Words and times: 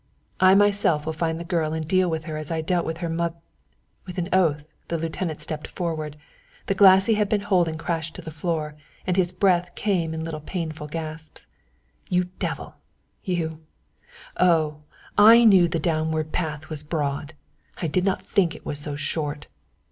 I 0.39 0.55
myself 0.55 1.05
will 1.05 1.13
find 1.13 1.39
the 1.39 1.43
girl 1.43 1.73
and 1.73 1.87
deal 1.87 2.09
with 2.09 2.23
her 2.25 2.35
as 2.35 2.49
I 2.51 2.61
dealt 2.61 2.87
with 2.87 2.97
her 3.05 3.07
moth" 3.07 3.35
With 4.07 4.17
an 4.17 4.29
oath 4.33 4.63
the 4.87 4.97
lieutenant 4.97 5.41
started 5.41 5.69
forward; 5.69 6.17
the 6.65 6.73
glass 6.73 7.05
he 7.05 7.13
had 7.13 7.29
been 7.29 7.41
holding 7.41 7.77
crashed 7.77 8.15
to 8.15 8.23
the 8.23 8.31
floor, 8.31 8.73
and 9.05 9.15
his 9.15 9.31
breath 9.31 9.75
came 9.75 10.15
in 10.15 10.23
little 10.23 10.39
painful 10.39 10.87
gasps. 10.87 11.45
"You 12.09 12.29
devil 12.39 12.77
you 13.23 13.59
Oh, 14.37 14.79
I 15.19 15.43
knew 15.45 15.67
the 15.67 15.77
downward 15.77 16.31
path 16.31 16.67
was 16.67 16.81
broad, 16.81 17.35
I 17.79 17.85
did 17.85 18.03
not 18.03 18.25
think 18.27 18.55
it 18.55 18.65
was 18.65 18.79
so 18.79 18.95
short. 18.95 19.45